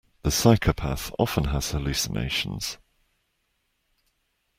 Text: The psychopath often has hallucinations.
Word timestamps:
The 0.23 0.31
psychopath 0.31 1.11
often 1.19 1.43
has 1.49 1.73
hallucinations. 1.73 2.79